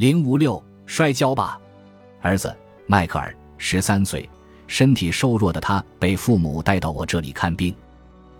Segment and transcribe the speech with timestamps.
[0.00, 1.60] 零五六摔跤吧，
[2.22, 2.56] 儿子
[2.86, 4.26] 迈克尔十三岁，
[4.66, 7.74] 身体瘦弱的他被父母带到我这里看病。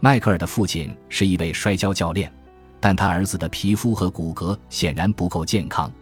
[0.01, 2.33] 迈克尔的父亲是一位摔跤教练，
[2.81, 5.93] 但他儿子的皮肤和骨骼显然不够健康。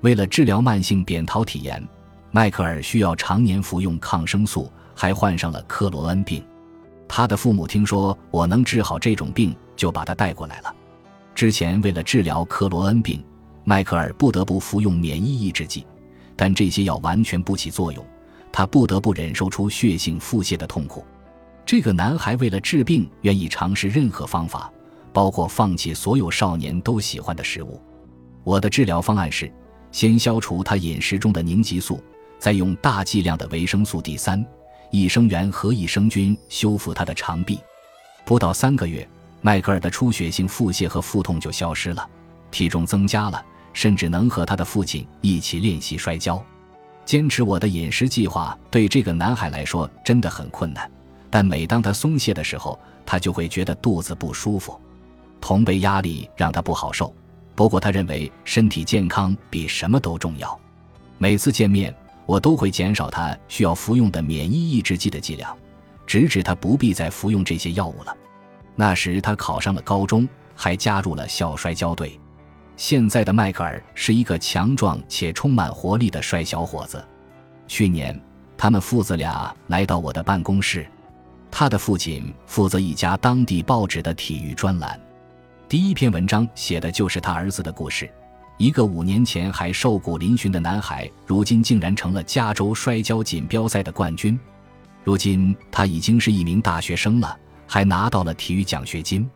[0.00, 1.80] 为了治疗慢性扁桃体炎，
[2.32, 6.44] 迈克尔需要常年服用抗生素，还患上了克罗恩病。
[7.06, 10.74] 他的父母听说我能治好这种病，就把他带过来了。
[11.32, 13.24] 之前为了治疗克罗恩病，
[13.68, 15.84] 迈克尔不得不服用免疫抑制剂，
[16.36, 18.06] 但这些药完全不起作用，
[18.52, 21.04] 他不得不忍受出血性腹泻的痛苦。
[21.64, 24.72] 这个男孩为了治病，愿意尝试任何方法，
[25.12, 27.82] 包括放弃所有少年都喜欢的食物。
[28.44, 29.52] 我的治疗方案是：
[29.90, 32.00] 先消除他饮食中的凝集素，
[32.38, 34.46] 再用大剂量的维生素 D 三、
[34.92, 37.58] 益生元和益生菌修复他的肠壁。
[38.24, 39.08] 不到三个月，
[39.40, 42.08] 迈克尔的出血性腹泻和腹痛就消失了，
[42.52, 43.44] 体重增加了，
[43.76, 46.42] 甚至能和他的父亲一起练习摔跤。
[47.04, 50.90] 坚持我的饮食计划对这个男孩来说真的很困难。
[51.28, 54.80] 但每当他松懈的时候，他就会觉得肚子不舒服。
[55.42, 57.14] 同辈压力让他不好受，
[57.54, 60.58] 不过他认为身体健康比什么都重要。
[61.18, 65.54] 每次见面，我都会减少他需要服用的免疫抑制剂的剂量，
[66.06, 68.16] 直至他不必再服用这些药物了。
[68.74, 72.18] 那时他考上了高中，还加入了校摔跤队。
[72.76, 77.02] 现在的迈克尔是一个强壮且充满活力的帅小伙子。
[77.66, 78.18] 去年，
[78.56, 80.86] 他们父子俩来到我的办公室。
[81.50, 85.00] 他的父亲负责一家当地报纸的体育专栏，
[85.68, 88.10] 第一篇文章写的就是他儿子的故事。
[88.58, 94.38] 一个五年前还瘦骨嶙峋的男孩，如今竟然成了加州摔跤锦标赛的冠军。
[95.02, 99.28] 如今他已经是一名大学生了，还拿到了体育奖学金。